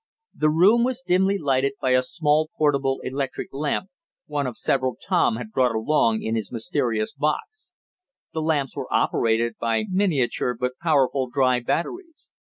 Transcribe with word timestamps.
The 0.33 0.49
room 0.49 0.83
was 0.83 1.03
dimly 1.05 1.37
lighted 1.37 1.73
by 1.79 1.91
a 1.91 2.01
small 2.01 2.49
portable 2.57 3.01
electric 3.03 3.49
lamp, 3.53 3.91
one 4.25 4.47
of 4.47 4.57
several 4.57 4.95
Tom 4.99 5.35
had 5.35 5.51
brought 5.51 5.75
along 5.75 6.23
in 6.23 6.35
his 6.35 6.51
mysterious 6.51 7.13
box. 7.13 7.71
The 8.33 8.41
lamps 8.41 8.75
were 8.75 8.91
operated 8.91 9.57
by 9.59 9.85
miniature 9.91 10.55
but 10.59 10.79
powerful 10.81 11.29
dry 11.29 11.59
batteries. 11.59 12.31